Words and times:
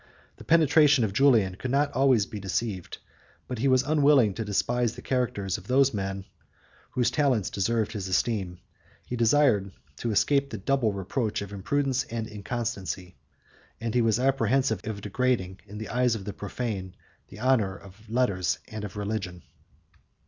The 0.37 0.43
penetration 0.43 1.03
of 1.03 1.13
Julian 1.13 1.53
could 1.53 1.69
not 1.69 1.91
always 1.91 2.25
be 2.25 2.39
deceived: 2.39 2.97
but 3.47 3.59
he 3.59 3.67
was 3.67 3.83
unwilling 3.83 4.33
to 4.33 4.43
despise 4.43 4.95
the 4.95 5.01
characters 5.03 5.59
of 5.59 5.67
those 5.67 5.93
men 5.93 6.25
whose 6.89 7.11
talents 7.11 7.51
deserved 7.51 7.91
his 7.91 8.07
esteem: 8.07 8.57
he 9.05 9.15
desired 9.15 9.71
to 9.97 10.09
escape 10.09 10.49
the 10.49 10.57
double 10.57 10.91
reproach 10.91 11.43
of 11.43 11.53
imprudence 11.53 12.03
and 12.05 12.25
inconstancy; 12.27 13.15
and 13.79 13.93
he 13.93 14.01
was 14.01 14.17
apprehensive 14.19 14.81
of 14.87 15.01
degrading, 15.01 15.59
in 15.67 15.77
the 15.77 15.89
eyes 15.89 16.15
of 16.15 16.25
the 16.25 16.33
profane, 16.33 16.95
the 17.27 17.37
honor 17.37 17.77
of 17.77 18.09
letters 18.09 18.57
and 18.69 18.83
of 18.83 18.97
religion. 18.97 19.43